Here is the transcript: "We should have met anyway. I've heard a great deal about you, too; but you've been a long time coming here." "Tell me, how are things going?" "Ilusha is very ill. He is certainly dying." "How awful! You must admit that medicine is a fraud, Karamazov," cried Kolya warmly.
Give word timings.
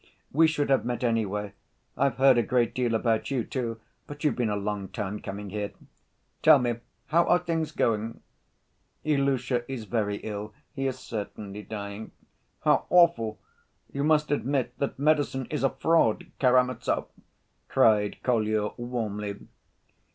"We 0.31 0.47
should 0.47 0.71
have 0.71 0.83
met 0.83 1.03
anyway. 1.03 1.53
I've 1.95 2.17
heard 2.17 2.39
a 2.39 2.41
great 2.41 2.73
deal 2.73 2.95
about 2.95 3.29
you, 3.29 3.43
too; 3.43 3.79
but 4.07 4.23
you've 4.23 4.35
been 4.35 4.49
a 4.49 4.55
long 4.55 4.87
time 4.87 5.19
coming 5.21 5.51
here." 5.51 5.73
"Tell 6.41 6.57
me, 6.57 6.77
how 7.05 7.25
are 7.25 7.37
things 7.37 7.71
going?" 7.71 8.23
"Ilusha 9.05 9.63
is 9.71 9.83
very 9.83 10.15
ill. 10.23 10.55
He 10.73 10.87
is 10.87 10.97
certainly 10.97 11.61
dying." 11.61 12.13
"How 12.61 12.87
awful! 12.89 13.39
You 13.91 14.03
must 14.03 14.31
admit 14.31 14.73
that 14.79 14.97
medicine 14.97 15.45
is 15.51 15.61
a 15.63 15.69
fraud, 15.69 16.31
Karamazov," 16.39 17.05
cried 17.67 18.17
Kolya 18.23 18.69
warmly. 18.77 19.37